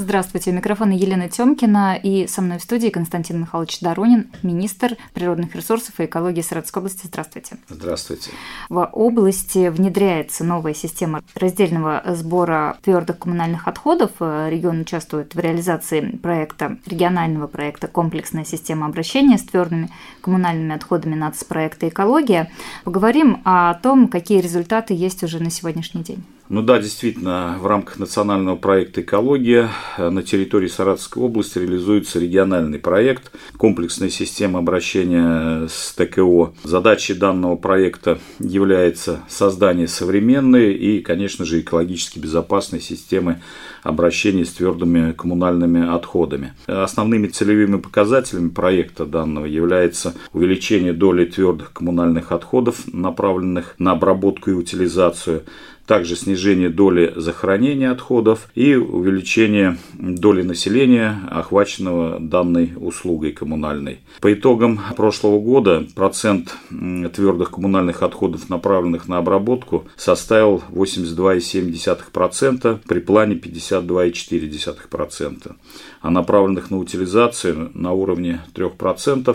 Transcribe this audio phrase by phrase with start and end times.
[0.00, 5.56] Здравствуйте, у микрофона Елена Тёмкина и со мной в студии Константин Михайлович Доронин, министр природных
[5.56, 7.08] ресурсов и экологии Саратовской области.
[7.08, 7.56] Здравствуйте.
[7.68, 8.30] Здравствуйте.
[8.68, 14.12] В области внедряется новая система раздельного сбора твердых коммунальных отходов.
[14.20, 21.88] Регион участвует в реализации проекта, регионального проекта «Комплексная система обращения с твердыми коммунальными отходами нацпроекта
[21.88, 22.52] «Экология».
[22.84, 26.24] Поговорим о том, какие результаты есть уже на сегодняшний день.
[26.50, 33.30] Ну да, действительно, в рамках национального проекта «Экология» на территории Саратовской области реализуется региональный проект
[33.58, 36.54] «Комплексная система обращения с ТКО».
[36.64, 43.42] Задачей данного проекта является создание современной и, конечно же, экологически безопасной системы
[43.82, 46.54] обращения с твердыми коммунальными отходами.
[46.66, 54.54] Основными целевыми показателями проекта данного является увеличение доли твердых коммунальных отходов, направленных на обработку и
[54.54, 55.42] утилизацию,
[55.88, 64.00] также снижение доли захоронения отходов и увеличение доли населения, охваченного данной услугой коммунальной.
[64.20, 73.36] По итогам прошлого года процент твердых коммунальных отходов, направленных на обработку, составил 82,7% при плане
[73.36, 75.56] 52,4%,
[76.02, 79.34] а направленных на утилизацию на уровне 3%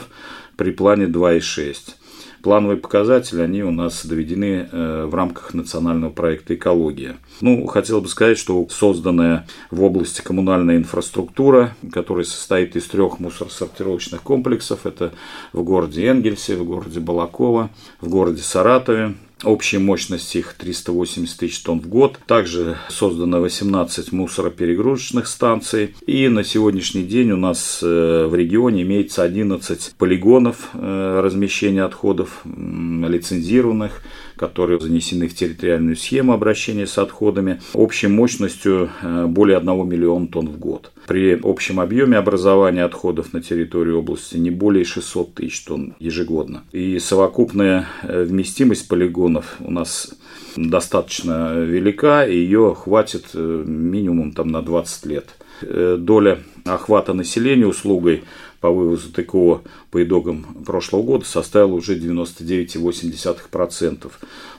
[0.56, 1.96] при плане 2,6%.
[2.44, 7.16] Плановые показатели, они у нас доведены э, в рамках национального проекта «Экология».
[7.40, 14.22] Ну, хотел бы сказать, что созданная в области коммунальная инфраструктура, которая состоит из трех мусоросортировочных
[14.24, 15.14] комплексов, это
[15.54, 17.70] в городе Энгельсе, в городе Балакова,
[18.02, 22.20] в городе Саратове, Общая мощность их 380 тысяч тонн в год.
[22.28, 25.96] Также создано 18 мусороперегрузочных станций.
[26.06, 32.42] И на сегодняшний день у нас э, в регионе имеется 11 полигонов э, размещения отходов
[32.46, 34.02] лицензированных
[34.36, 40.50] которые занесены в территориальную схему обращения с отходами, общей мощностью э, более 1 миллиона тонн
[40.50, 40.92] в год.
[41.08, 46.64] При общем объеме образования отходов на территории области не более 600 тысяч тонн ежегодно.
[46.72, 50.14] И совокупная э, вместимость полигонов у нас
[50.56, 55.30] достаточно велика, ее хватит э, минимум там, на 20 лет.
[55.62, 58.24] Доля охвата населения услугой
[58.64, 64.10] по вывозу ТКО по итогам прошлого года составила уже 99,8%.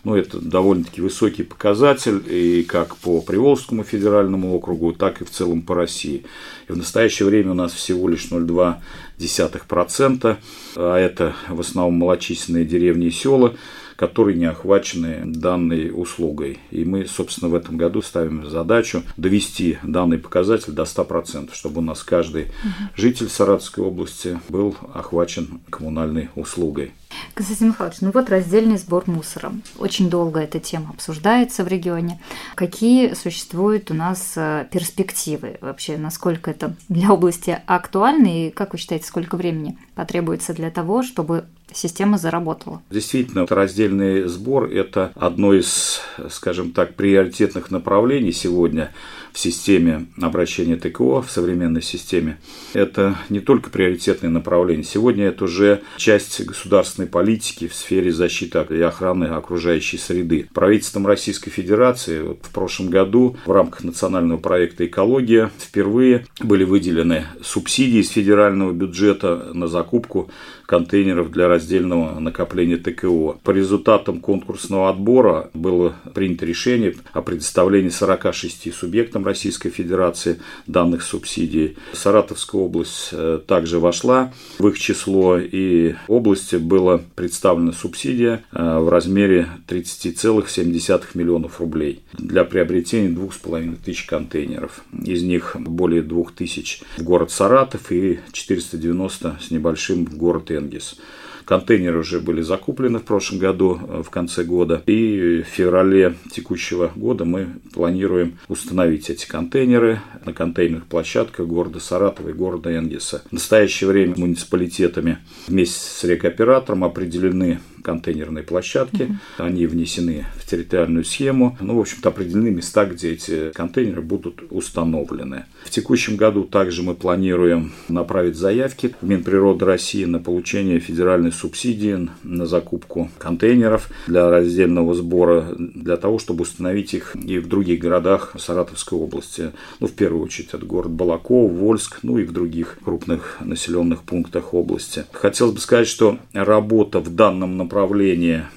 [0.05, 5.63] Ну, это довольно-таки высокий показатель и как по Приволжскому федеральному округу, так и в целом
[5.63, 6.27] по России.
[6.69, 10.37] И в настоящее время у нас всего лишь 0,2%,
[10.77, 13.55] а это в основном малочисленные деревни и села,
[13.97, 16.59] которые не охвачены данной услугой.
[16.71, 21.85] И мы, собственно, в этом году ставим задачу довести данный показатель до 100%, чтобы у
[21.85, 22.49] нас каждый
[22.97, 26.93] житель Саратовской области был охвачен коммунальной услугой.
[27.35, 29.53] Константин Михайлович, ну вот раздельный сбор мусора.
[29.79, 32.21] Очень долго эта тема обсуждается в регионе.
[32.55, 35.97] Какие существуют у нас э, перспективы вообще?
[35.97, 38.47] Насколько это для области актуально?
[38.47, 41.45] И как вы считаете, сколько времени потребуется для того, чтобы
[41.75, 42.83] система заработала.
[42.91, 48.93] Действительно, раздельный сбор– это одно из, скажем так, приоритетных направлений сегодня
[49.33, 52.39] в системе обращения ТКО, в современной системе.
[52.73, 54.85] Это не только приоритетное направление.
[54.85, 60.49] Сегодня это уже часть государственной политики в сфере защиты и охраны окружающей среды.
[60.55, 67.99] Правительством Российской Федерации в прошлом году в рамках национального проекта «Экология» впервые были выделены субсидии
[67.99, 70.31] из федерального бюджета на закупку
[70.67, 73.39] контейнеров для раздельного накопления ТКО.
[73.43, 81.77] По результатам конкурсного отбора было принято решение о предоставлении 46 субъектам Российской Федерации данных субсидий.
[81.93, 88.89] Саратовская область э, также вошла в их число, и области была представлена субсидия э, в
[88.89, 94.85] размере 30,7 миллионов рублей для приобретения 2,5 тысяч контейнеров.
[95.05, 100.97] Из них более 2 тысяч в город Саратов и 490 с небольшим в город Тенгиз.
[101.45, 104.83] Контейнеры уже были закуплены в прошлом году, э, в конце года.
[104.87, 112.31] И в феврале текущего года мы планируем установить эти контейнеры на контейнерных площадках города Саратова
[112.31, 113.23] и города Энгиса.
[113.29, 119.03] В настоящее время муниципалитетами вместе с рекоператором определены контейнерные площадки.
[119.03, 119.15] Угу.
[119.39, 121.57] Они внесены в территориальную схему.
[121.61, 125.45] Ну, в общем-то, определены места, где эти контейнеры будут установлены.
[125.65, 132.09] В текущем году также мы планируем направить заявки в Минприроды России на получение федеральной субсидии
[132.23, 138.35] на закупку контейнеров для раздельного сбора, для того, чтобы установить их и в других городах
[138.39, 139.53] Саратовской области.
[139.81, 144.55] Ну, в первую очередь, это город Балаков, Вольск, ну и в других крупных населенных пунктах
[144.55, 145.05] области.
[145.13, 147.74] Хотелось бы сказать, что работа в данном направлении,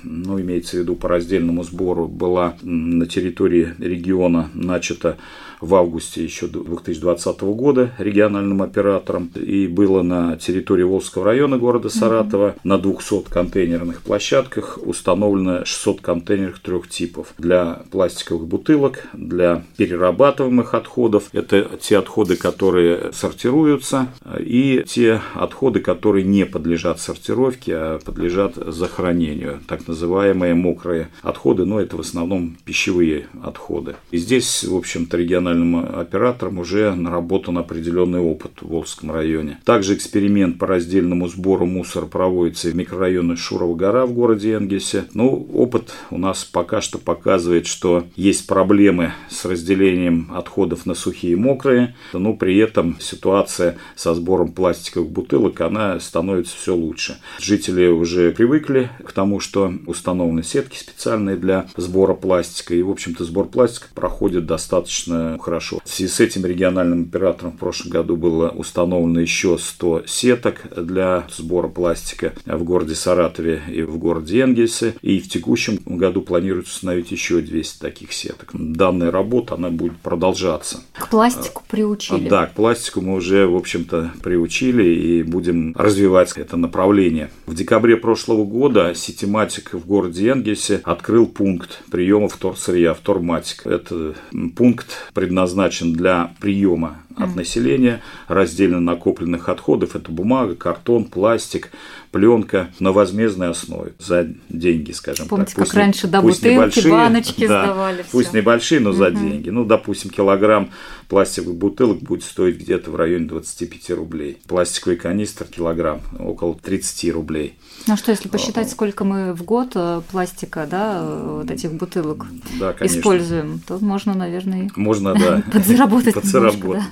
[0.04, 5.18] ну, имеется в виду по раздельному сбору, была на территории региона начата
[5.60, 12.50] в августе еще 2020 года региональным оператором и было на территории Волжского района города Саратова
[12.50, 12.60] mm-hmm.
[12.64, 21.30] на 200 контейнерных площадках установлено 600 контейнеров трех типов для пластиковых бутылок, для перерабатываемых отходов.
[21.34, 24.08] Это те отходы, которые сортируются,
[24.40, 29.60] и те отходы, которые не подлежат сортировке, а подлежат захоронению.
[29.68, 33.96] Так называемые мокрые отходы, но это в основном пищевые отходы.
[34.12, 39.60] И здесь, в общем-то, региональный региональным оператором уже наработан определенный опыт в Волжском районе.
[39.64, 45.06] Также эксперимент по раздельному сбору мусора проводится в микрорайоне Шурова гора в городе Энгельсе.
[45.14, 51.34] Ну, опыт у нас пока что показывает, что есть проблемы с разделением отходов на сухие
[51.34, 57.18] и мокрые, но при этом ситуация со сбором пластиковых бутылок, она становится все лучше.
[57.40, 63.24] Жители уже привыкли к тому, что установлены сетки специальные для сбора пластика, и, в общем-то,
[63.24, 65.80] сбор пластика проходит достаточно хорошо.
[65.84, 71.28] В связи с этим региональным оператором в прошлом году было установлено еще 100 сеток для
[71.30, 74.96] сбора пластика в городе Саратове и в городе Энгельсе.
[75.02, 78.52] И в текущем году планируется установить еще 200 таких сеток.
[78.54, 80.82] Данная работа, она будет продолжаться.
[80.94, 82.28] К пластику приучили?
[82.28, 87.30] Да, к пластику мы уже, в общем-то, приучили и будем развивать это направление.
[87.46, 93.66] В декабре прошлого года Ситиматик в городе Энгельсе открыл пункт приема вторсырья, вторматик.
[93.66, 94.16] Это
[94.56, 94.88] пункт,
[95.28, 99.96] предназначен для приема от населения раздельно накопленных отходов.
[99.96, 101.72] Это бумага, картон, пластик,
[102.12, 105.60] пленка на возмездной основе за деньги, скажем Помните, так.
[105.60, 108.06] Пусть, как раньше, да, пусть бутылки, небольшие, баночки да, сдавали.
[108.12, 108.38] Пусть все.
[108.38, 108.98] небольшие, но угу.
[108.98, 109.50] за деньги.
[109.50, 110.70] Ну, допустим, килограмм
[111.10, 114.38] пластиковых бутылок будет стоить где-то в районе 25 рублей.
[114.48, 117.58] Пластиковый канистр килограмм около 30 рублей.
[117.86, 121.72] Ну а что, если посчитать, сколько мы в год э, пластика, да, э, вот этих
[121.74, 122.26] бутылок
[122.60, 126.14] да, используем, то можно, наверное, можно, да, подзаработать.
[126.16, 126.84] подзаработать.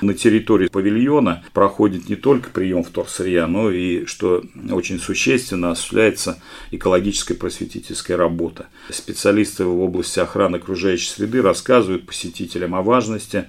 [0.00, 6.40] На территории павильона проходит не только прием вторсырья, но и, что очень существенно, осуществляется
[6.70, 8.66] экологическая просветительская работа.
[8.90, 13.46] Специалисты в области охраны окружающей среды рассказывают посетителям о важности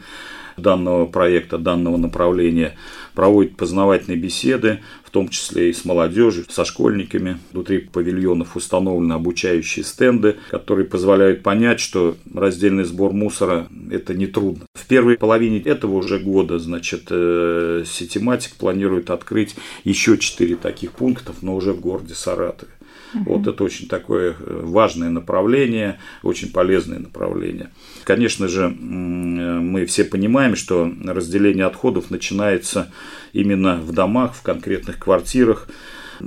[0.58, 2.76] данного проекта, данного направления,
[3.14, 7.40] проводят познавательные беседы, в том числе и с молодежью, со школьниками.
[7.52, 14.66] Внутри павильонов установлены обучающие стенды, которые позволяют понять, что раздельный сбор мусора– это не трудно.
[14.71, 19.56] В первой половине этого уже года, значит, Ситиматик планирует открыть
[19.86, 22.74] еще четыре таких пунктов, но уже в городе Саратове.
[23.14, 27.70] Вот это очень такое э, важное направление, очень полезное направление.
[28.04, 32.92] Конечно же, мы все понимаем, что разделение отходов начинается
[33.34, 35.68] именно в домах, в конкретных квартирах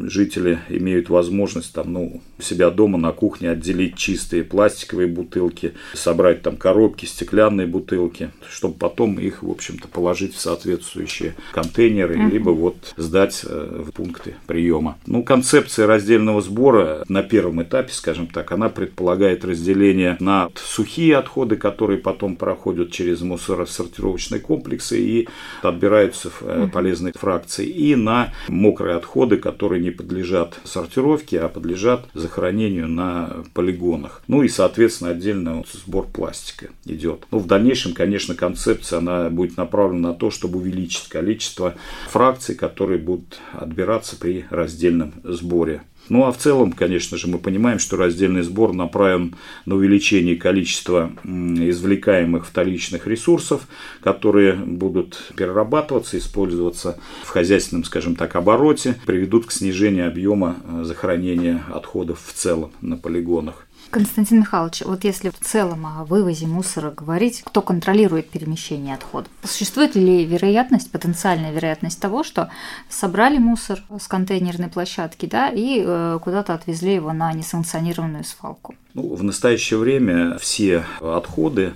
[0.03, 6.43] жители имеют возможность там, ну, у себя дома на кухне отделить чистые пластиковые бутылки, собрать
[6.43, 12.31] там коробки, стеклянные бутылки, чтобы потом их, в общем-то, положить в соответствующие контейнеры, uh-huh.
[12.31, 14.99] либо вот сдать э, в пункты приема.
[15.07, 21.57] Ну, концепция раздельного сбора на первом этапе, скажем так, она предполагает разделение на сухие отходы,
[21.57, 25.29] которые потом проходят через мусоросортировочные комплексы и
[25.63, 26.71] отбираются uh-huh.
[26.71, 34.23] полезные фракции, и на мокрые отходы, которые не подлежат сортировке, а подлежат захоронению на полигонах.
[34.27, 37.27] Ну и, соответственно, отдельно вот сбор пластика идет.
[37.31, 41.75] Ну, в дальнейшем, конечно, концепция она будет направлена на то, чтобы увеличить количество
[42.09, 47.79] фракций, которые будут отбираться при раздельном сборе ну а в целом, конечно же, мы понимаем,
[47.79, 53.67] что раздельный сбор направлен на увеличение количества извлекаемых вторичных ресурсов,
[54.03, 59.74] которые будут перерабатываться, использоваться в хозяйственном, скажем так, обороте, приведут к снижению
[60.07, 63.67] объема э, захоронения отходов в целом на полигонах.
[63.91, 69.31] Константин Михайлович, вот если в целом о вывозе мусора говорить, кто контролирует перемещение отходов?
[69.45, 72.51] Существует ли вероятность, потенциальная вероятность того, что
[72.89, 78.75] собрали мусор с контейнерной площадки да, и э, куда-то отвезли его на несанкционированную свалку?
[78.95, 81.75] Ну, в настоящее время все отходы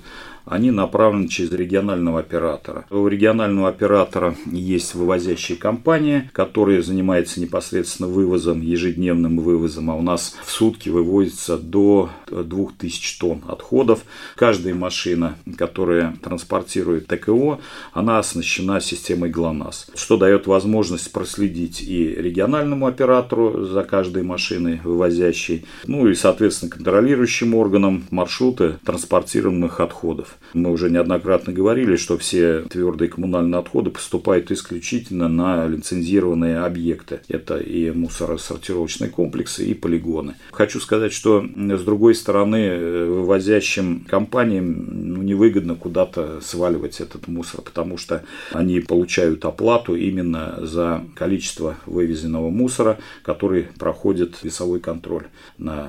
[0.51, 2.87] они направлены через регионального оператора.
[2.91, 10.37] У регионального оператора есть вывозящие компании, которые занимаются непосредственно вывозом, ежедневным вывозом, а у нас
[10.45, 14.01] в сутки вывозится до 2000 тонн отходов.
[14.37, 17.61] Каждая машина, которая транспортирует ТКО,
[17.93, 25.67] она оснащена системой ГЛОНАСС, что дает возможность проследить и региональному оператору за каждой машиной вывозящей,
[25.87, 30.38] ну и, соответственно, контролирующим органам маршруты транспортируемых отходов.
[30.55, 37.21] Мы уже неоднократно говорили, что все твердые коммунальные отходы поступают исключительно на лицензированные объекты.
[37.29, 40.35] Это и мусоросортировочные комплексы, и полигоны.
[40.51, 47.99] Хочу сказать, что с другой стороны, вывозящим компаниям ну, невыгодно куда-то сваливать этот мусор, потому
[47.99, 55.27] что они получают оплату именно за количество вывезенного мусора, который проходит весовой контроль
[55.59, 55.89] на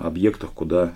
[0.00, 0.92] объектах, куда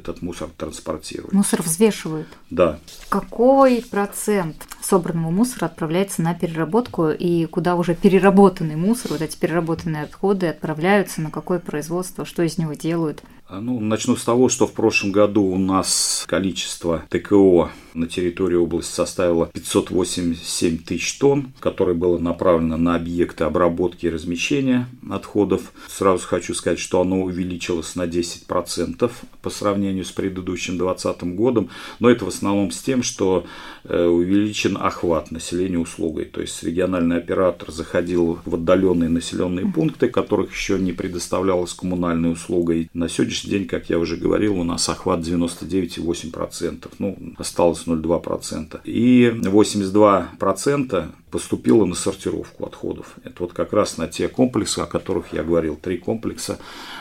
[0.00, 1.32] этот мусор транспортируют.
[1.32, 2.28] Мусор взвешивают?
[2.50, 2.78] Да.
[3.08, 10.04] Какой процент собранного мусора отправляется на переработку и куда уже переработанный мусор, вот эти переработанные
[10.04, 13.22] отходы отправляются, на какое производство, что из него делают?
[13.50, 18.54] А, ну, начну с того, что в прошлом году у нас количество ТКО на территории
[18.54, 25.72] области составило 587 тысяч тонн, которое было направлено на объекты обработки и размещения отходов.
[25.88, 29.10] Сразу хочу сказать, что оно увеличилось на 10%
[29.42, 33.46] по сравнению с предыдущим 2020 годом, но это в основном с тем, что
[33.82, 34.06] э,
[34.70, 36.24] увеличен охват населения услугой.
[36.24, 42.74] То есть региональный оператор заходил в отдаленные населенные пункты, которых еще не предоставлялась коммунальная услуга.
[42.74, 46.88] И на сегодняшний день, как я уже говорил, у нас охват 99,8%.
[46.98, 48.80] Ну, осталось 0,2%.
[48.84, 53.14] И 82% поступило на сортировку отходов.
[53.24, 55.76] Это вот как раз на те комплексы, о которых я говорил.
[55.76, 56.58] Три комплекса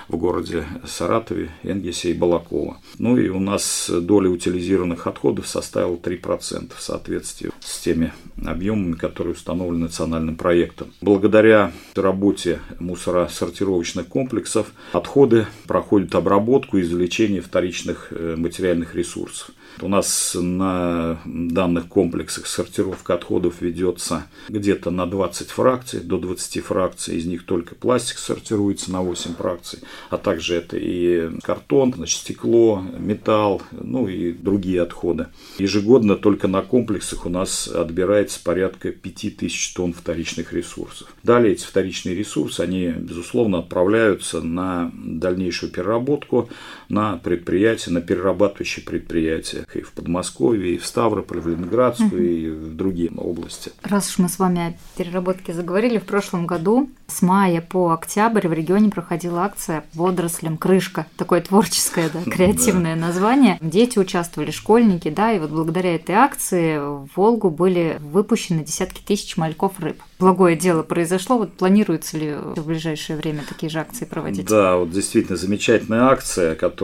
[0.07, 2.77] в городе Саратове, Энгесе и Балакова.
[2.97, 8.13] Ну и у нас доля утилизированных отходов составила 3% в соответствии с теми
[8.45, 10.93] объемами, которые установлены национальным проектом.
[11.01, 19.51] Благодаря работе мусоросортировочных комплексов отходы проходят обработку и извлечение вторичных э, материальных ресурсов.
[19.81, 24.18] У нас на данных комплексах сортировка отходов ведется
[24.49, 29.79] где-то на 20 фракций, до 20 фракций, из них только пластик сортируется на 8 фракций,
[30.09, 35.27] а также это и картон, значит, стекло, металл, ну и другие отходы.
[35.57, 41.13] Ежегодно только на комплексах у нас отбирается порядка 5000 тонн вторичных ресурсов.
[41.23, 46.49] Далее эти вторичные ресурсы, они, безусловно, отправляются на дальнейшую переработку
[46.89, 52.75] на предприятия, на перерабатывающие предприятия и в Подмосковье, и в Ставрополе, в Ленинградскую, и в
[52.75, 53.71] другие области.
[53.83, 58.47] Раз уж мы с вами о переработке заговорили, в прошлом году с мая по октябрь
[58.47, 61.05] в регионе проходила акция «Водорослям крышка».
[61.17, 63.57] Такое творческое, да, креативное название.
[63.61, 69.37] Дети участвовали, школьники, да, и вот благодаря этой акции в Волгу были выпущены десятки тысяч
[69.37, 70.01] мальков рыб.
[70.19, 71.37] Благое дело произошло.
[71.37, 74.47] Вот планируется ли в ближайшее время такие же акции проводить?
[74.47, 76.78] Да, вот действительно замечательная акция, которая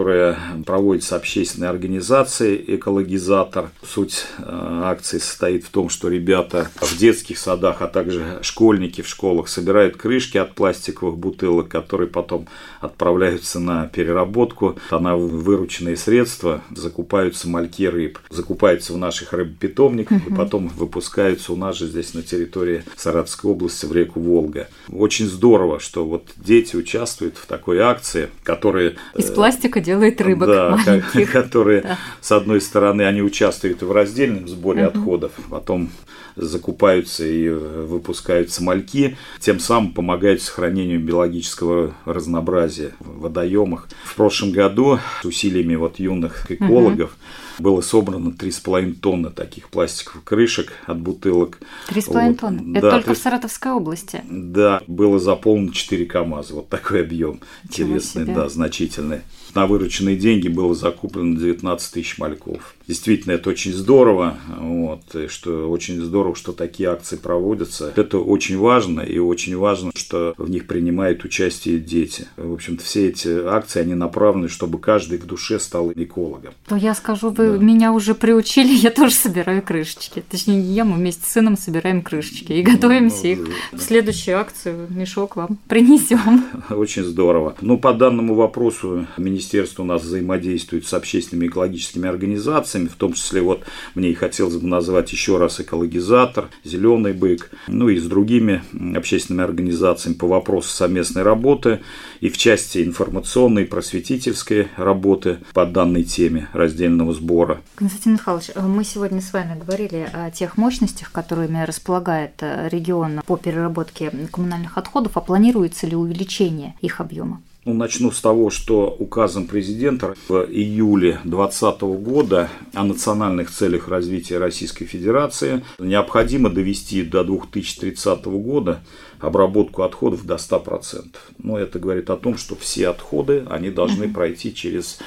[0.65, 3.69] проводится общественной организацией «Экологизатор».
[3.83, 4.43] Суть э,
[4.83, 9.97] акции состоит в том, что ребята в детских садах, а также школьники в школах собирают
[9.97, 12.47] крышки от пластиковых бутылок, которые потом
[12.79, 14.77] отправляются на переработку.
[14.89, 18.19] А на вырученные средства закупаются мальки рыб.
[18.29, 20.33] Закупаются в наших рыбопитомниках угу.
[20.33, 24.67] и потом выпускаются у нас же здесь на территории Саратовской области в реку Волга.
[24.91, 28.95] Очень здорово, что вот дети участвуют в такой акции, которые...
[29.15, 31.31] Из пластика делает рыбок да, маленьких.
[31.31, 31.97] которые, да.
[32.19, 34.97] с одной стороны, они участвуют в раздельном сборе угу.
[34.97, 35.89] отходов, потом
[36.35, 43.87] закупаются и выпускаются мальки, тем самым помогают сохранению биологического разнообразия в водоемах.
[44.03, 50.23] В прошлом году с усилиями вот юных экологов угу было собрано 3,5 тонны таких пластиковых
[50.23, 51.59] крышек от бутылок.
[51.89, 52.39] 3,5 вот.
[52.39, 52.61] тонны?
[52.73, 53.15] Да, Это только 3...
[53.15, 54.23] в Саратовской области?
[54.29, 56.55] Да, было заполнено 4 КАМАЗа.
[56.55, 59.21] Вот такой объем интересный, да, значительный.
[59.53, 62.75] На вырученные деньги было закуплено 19 тысяч мальков.
[62.87, 67.91] Действительно, это очень здорово, вот, и что очень здорово, что такие акции проводятся.
[67.95, 72.27] Это очень важно, и очень важно, что в них принимают участие дети.
[72.37, 76.53] В общем-то, все эти акции, они направлены, чтобы каждый в душе стал экологом.
[76.67, 77.57] То я скажу, вы да.
[77.57, 80.23] меня уже приучили, я тоже собираю крышечки.
[80.29, 83.77] Точнее, не я, мы вместе с сыном собираем крышечки и готовимся ну, их да.
[83.77, 84.87] в следующую акцию.
[84.89, 86.45] Мешок вам принесем.
[86.69, 87.55] Очень здорово.
[87.61, 93.13] Ну, по данному вопросу министерство у нас взаимодействует с общественными экологическими организациями, организациями, в том
[93.13, 93.63] числе вот
[93.95, 98.61] мне и хотелось бы назвать еще раз экологизатор, зеленый бык, ну и с другими
[98.95, 101.81] общественными организациями по вопросу совместной работы
[102.21, 107.61] и в части информационной, просветительской работы по данной теме раздельного сбора.
[107.75, 113.37] Константин Михайлович, мы сегодня с вами говорили о тех мощностях, которыми располагает э, регион по
[113.37, 117.41] переработке коммунальных отходов, а планируется ли увеличение их объема?
[117.65, 124.37] Ну, начну с того, что указом президента в июле 2020 года о национальных целях развития
[124.37, 128.83] Российской Федерации необходимо довести до 2030 года
[129.19, 131.15] обработку отходов до 100%.
[131.39, 134.99] Но это говорит о том, что все отходы, они должны пройти через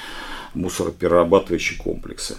[0.55, 2.38] мусороперерабатывающие комплексы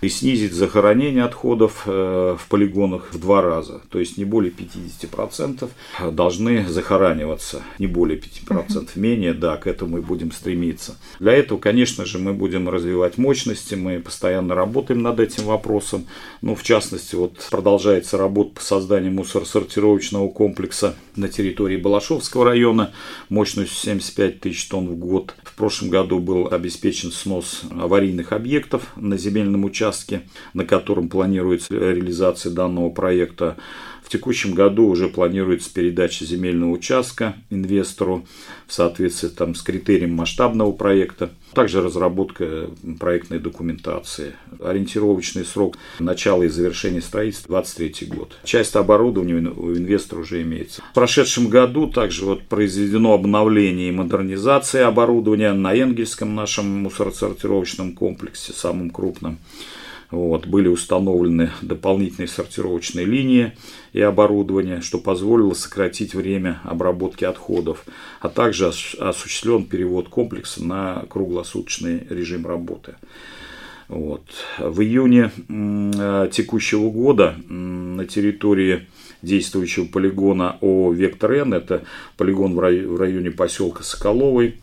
[0.00, 3.80] и снизить захоронение отходов э, в полигонах в два раза.
[3.90, 5.68] То есть не более 50%
[6.12, 10.96] должны захораниваться, не более 5%, менее, да, к этому и будем стремиться.
[11.18, 16.06] Для этого, конечно же, мы будем развивать мощности, мы постоянно работаем над этим вопросом.
[16.42, 22.92] Ну, в частности, вот продолжается работа по созданию мусоросортировочного комплекса на территории Балашовского района
[23.28, 25.34] мощностью 75 тысяч тонн в год.
[25.42, 30.22] В прошлом году был обеспечен снос аварийных объектов на земельном участке
[30.54, 33.56] на котором планируется реализация данного проекта.
[34.08, 38.26] В текущем году уже планируется передача земельного участка инвестору
[38.66, 41.28] в соответствии там, с критерием масштабного проекта.
[41.52, 44.32] Также разработка проектной документации.
[44.64, 48.38] Ориентировочный срок начала и завершения строительства 2023 год.
[48.44, 50.80] Часть оборудования у инвестора уже имеется.
[50.90, 58.54] В прошедшем году также вот произведено обновление и модернизация оборудования на Энгельском нашем мусоросортировочном комплексе,
[58.54, 59.36] самом крупном.
[60.10, 63.52] Вот, были установлены дополнительные сортировочные линии
[63.92, 67.84] и оборудование, что позволило сократить время обработки отходов,
[68.20, 72.94] а также осуществлен перевод комплекса на круглосуточный режим работы.
[73.88, 74.22] Вот.
[74.58, 75.30] В июне
[76.30, 78.86] текущего года на территории
[79.20, 81.84] действующего полигона ООО «Вектор-Н», это
[82.16, 84.58] полигон в районе поселка Соколовой,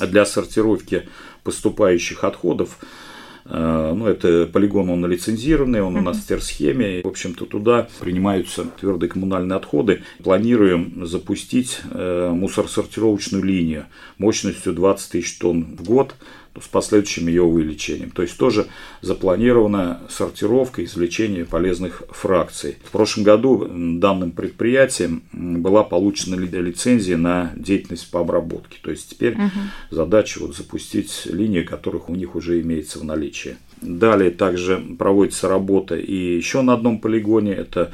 [0.00, 1.08] для сортировки
[1.44, 3.03] поступающих отходов Э,
[3.46, 7.02] ну, это полигон, он лицензированный, он у нас в терсхеме.
[7.02, 10.02] В общем-то, туда принимаются твердые коммунальные отходы.
[10.22, 13.86] Планируем запустить э, мусоросортировочную линию
[14.18, 16.14] мощностью 20 тысяч тонн в год
[16.60, 18.10] с последующим ее увеличением.
[18.10, 18.66] То есть тоже
[19.00, 22.76] запланирована сортировка, извлечение полезных фракций.
[22.84, 28.78] В прошлом году данным предприятием была получена лицензия на деятельность по обработке.
[28.82, 29.50] То есть теперь угу.
[29.90, 33.56] задача вот запустить линии, которых у них уже имеется в наличии.
[33.80, 37.52] Далее также проводится работа и еще на одном полигоне.
[37.52, 37.92] Это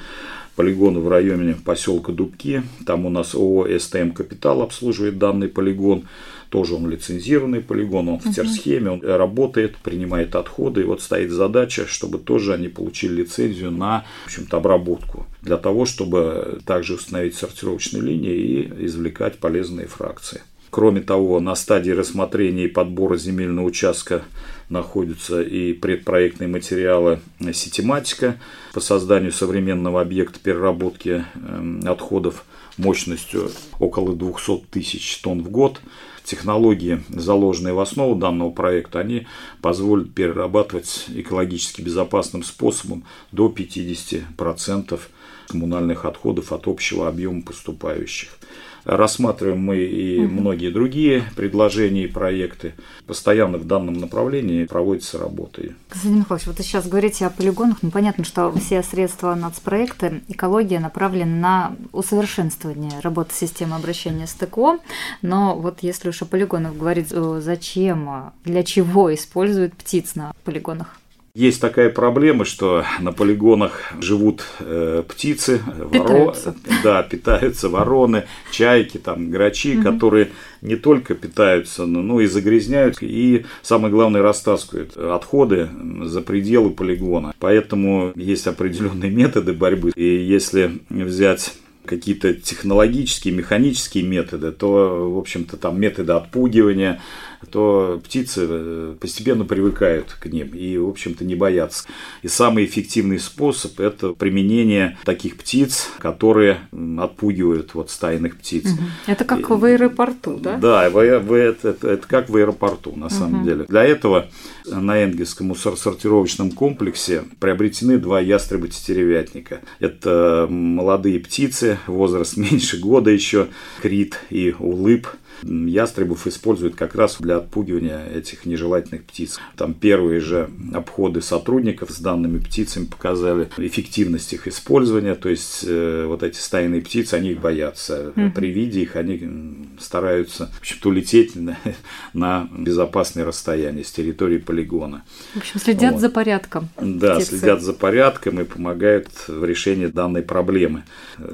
[0.55, 2.63] полигон в районе поселка Дубки.
[2.87, 6.05] Там у нас ООО «СТМ Капитал» обслуживает данный полигон.
[6.51, 10.81] Тоже он лицензированный полигон, он в терсхеме, он работает, принимает отходы.
[10.81, 15.27] И вот стоит задача, чтобы тоже они получили лицензию на в общем-то, обработку.
[15.43, 20.43] Для того, чтобы также установить сортировочные линии и извлекать полезные фракции.
[20.71, 24.23] Кроме того, на стадии рассмотрения и подбора земельного участка
[24.69, 27.21] находятся и предпроектные материалы
[27.53, 28.37] «Ситематика»
[28.73, 32.45] по созданию современного объекта переработки эм, отходов
[32.79, 35.81] мощностью около 200 тысяч тонн в год–
[36.31, 39.27] технологии, заложенные в основу данного проекта, они
[39.61, 45.01] позволят перерабатывать экологически безопасным способом до 50%
[45.49, 48.39] коммунальных отходов от общего объема поступающих.
[48.85, 52.75] Рассматриваем мы и многие другие предложения и проекты.
[53.07, 55.63] Постоянно в данном направлении проводится работа.
[55.89, 57.79] Константин Михайлович, вот вы сейчас говорите о полигонах.
[57.83, 64.79] Ну, понятно, что все средства нацпроекта «Экология» направлены на усовершенствование работы системы обращения с ТКО.
[65.23, 71.00] Но вот если уж о полигонах говорить, зачем, для чего используют птиц на полигонах?
[71.35, 75.61] Есть такая проблема, что на полигонах живут э, птицы,
[75.93, 76.51] питаются.
[76.51, 76.81] Воро...
[76.83, 79.85] да, питаются вороны, чайки, там, грачи, угу.
[79.85, 85.69] которые не только питаются, но, но и загрязняют, и самое главное растаскивают отходы
[86.03, 87.33] за пределы полигона.
[87.39, 89.93] Поэтому есть определенные методы борьбы.
[89.95, 97.01] И если взять какие-то технологические, механические методы, то, в общем-то, там методы отпугивания,
[97.51, 101.85] то птицы э, постепенно привыкают к ним и, в общем-то, не боятся.
[102.23, 106.61] И самый эффективный способ– это применение таких птиц, которые
[106.99, 108.69] отпугивают вот стайных птиц.
[109.07, 110.57] Это как и, в аэропорту, да?
[110.57, 113.45] Да, в, в, это, это, это как в аэропорту, на самом угу.
[113.45, 113.65] деле.
[113.69, 114.29] Для этого
[114.67, 119.61] на Энгельском мусоросортировочном комплексе приобретены два ястреба-тетеревятника.
[119.79, 123.49] Это молодые птицы, возраст меньше года еще,
[123.81, 125.09] крит и улыб.
[125.43, 129.39] Ястребов используют как раз для отпугивания этих нежелательных птиц.
[129.57, 136.05] Там первые же обходы сотрудников с данными птицами показали эффективность их использования, то есть э,
[136.07, 138.13] вот эти стайные птицы, они их боятся.
[138.15, 138.33] Mm-hmm.
[138.33, 141.57] При виде их они стараются в общем-то, улететь на,
[142.13, 145.03] на безопасное расстояние с территории полигона.
[145.35, 146.01] В общем, следят вот.
[146.01, 146.69] за порядком.
[146.81, 147.39] Да, птицы.
[147.39, 150.85] следят за порядком и помогают в решении данной проблемы.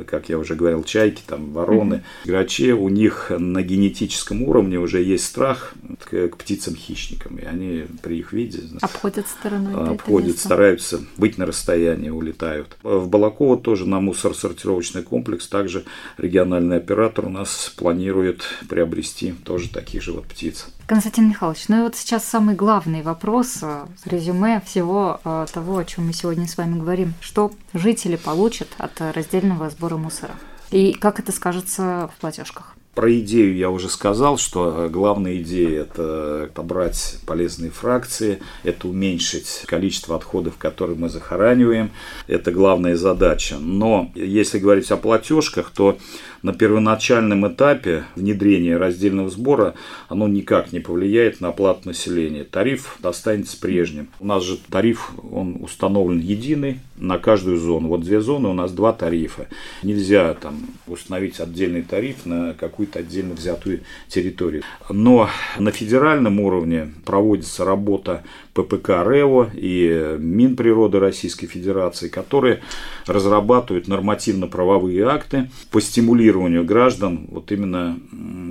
[0.07, 2.29] Как я уже говорил, чайки, там, вороны, mm-hmm.
[2.31, 3.63] грачи, у них на
[3.97, 9.95] генетическом уровне уже есть страх к, к птицам-хищникам, и они при их виде обходят стороной.
[9.95, 12.77] Обходят, стараются быть на расстоянии, улетают.
[12.83, 15.85] В Балаково тоже на мусоросортировочный комплекс также
[16.19, 20.67] региональный оператор у нас планирует приобрести тоже таких же вот птиц.
[20.87, 25.85] Константин Михайлович, ну и вот сейчас самый главный вопрос, э, резюме всего э, того, о
[25.85, 27.15] чем мы сегодня с вами говорим.
[27.21, 30.35] Что жители получат от раздельного сбора мусора?
[30.71, 32.76] И как это скажется в платежках?
[32.97, 40.17] Про идею я уже сказал, что главная идея– это отобрать полезные фракции, это уменьшить количество
[40.17, 41.91] отходов, которые мы захораниваем.
[42.27, 43.59] Это главная задача.
[43.59, 45.99] Но если говорить о платежках, то
[46.41, 49.75] на первоначальном этапе внедрения раздельного сбора
[50.09, 52.45] оно никак не повлияет на оплату населения.
[52.45, 54.09] Тариф останется прежним.
[54.21, 57.89] У нас же тариф, он установлен единый на каждую зону.
[57.89, 59.49] Вот две зоны, у нас два тарифа.
[59.83, 62.55] Нельзя там установить отдельный тариф на
[62.87, 64.63] какую-то отдельно взятую территорию.
[64.89, 68.23] Но на федеральном уровне проводится работа
[68.55, 72.61] ППК РЭО и Минприроды Российской Федерации, которые
[73.07, 77.99] разрабатывают нормативно-правовые акты по стимулированию граждан вот именно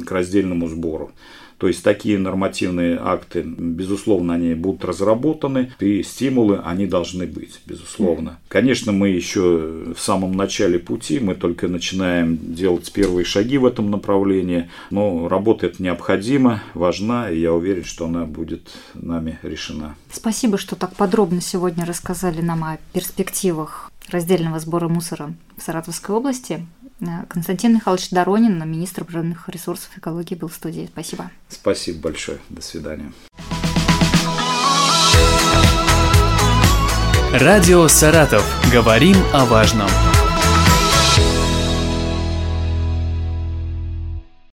[0.06, 1.12] к раздельному сбору.
[1.58, 8.40] То есть такие нормативные акты, безусловно, они будут разработаны, и стимулы, они должны быть, безусловно.
[8.48, 13.90] Конечно, мы еще в самом начале пути, мы только начинаем делать первые шаги в этом
[13.90, 19.96] направлении, но работа эта необходима, важна, и я уверен, что она будет нами решена.
[20.12, 26.66] Спасибо, что так подробно сегодня рассказали нам о перспективах раздельного сбора мусора в Саратовской области.
[27.02, 30.90] Э, Константин Михайлович Доронин, министр природных ресурсов и экологии, был в студии.
[30.92, 31.32] Спасибо.
[31.50, 32.40] Спасибо большое.
[32.50, 33.12] До свидания.
[37.34, 38.46] Радио «Саратов».
[38.72, 39.90] Говорим о важном.